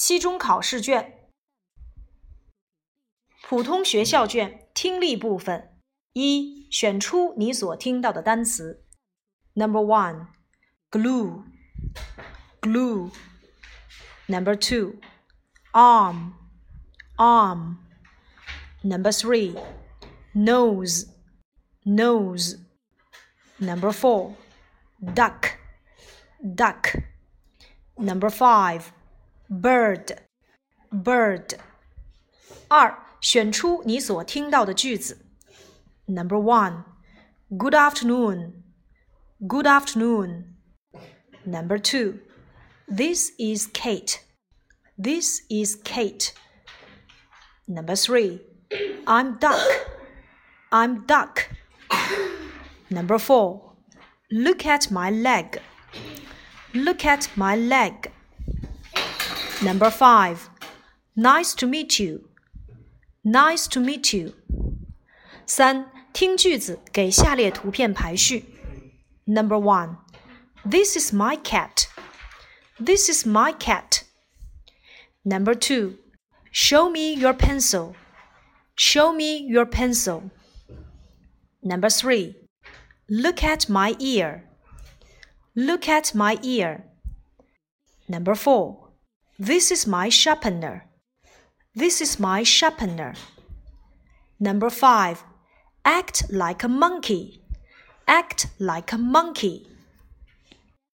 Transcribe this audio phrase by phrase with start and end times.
[0.00, 1.28] 期中考试卷，
[3.42, 5.76] 普通学校卷听力部分。
[6.14, 8.82] 一、选出你所听到的单词。
[9.52, 10.28] Number one,
[10.90, 11.44] glue,
[12.62, 13.10] glue.
[14.26, 14.94] Number two,
[15.72, 16.32] arm,
[17.18, 17.76] arm.
[18.82, 19.54] Number three,
[20.34, 21.10] nose,
[21.84, 22.58] nose.
[23.58, 24.32] Number four,
[25.02, 25.58] duck,
[26.42, 27.02] duck.
[27.96, 28.84] Number five,
[29.49, 30.17] bird,
[30.91, 31.57] bird.
[32.67, 35.25] 二，选出你所听到的句子。
[36.07, 36.83] Number one,
[37.49, 38.63] good afternoon,
[39.47, 40.55] good afternoon.
[41.43, 42.19] Number two,
[42.87, 44.19] this is Kate,
[44.97, 46.33] this is Kate.
[47.67, 48.41] Number three,
[49.05, 49.59] I'm duck,
[50.71, 51.49] I'm duck.
[52.89, 53.75] Number four,
[54.31, 55.59] look at my leg,
[56.73, 58.11] look at my leg.
[59.61, 60.49] Number five,
[61.15, 62.29] nice to meet you,
[63.23, 64.33] nice to meet you.
[65.45, 68.45] 三，听句子，给下列图片排序。
[69.25, 69.97] Number one,
[70.69, 71.87] this is my cat.
[72.79, 74.03] This is my cat.
[75.23, 75.95] Number two,
[76.51, 77.95] show me your pencil.
[78.75, 80.29] Show me your pencil.
[81.61, 82.35] Number three,
[83.07, 84.43] look at my ear.
[85.55, 86.83] Look at my ear.
[88.07, 88.88] Number four,
[89.40, 90.84] this is my sharpener.
[91.74, 93.14] This is my sharpener.
[94.38, 95.24] Number five,
[95.82, 97.40] act like a monkey.
[98.06, 99.66] Act like a monkey.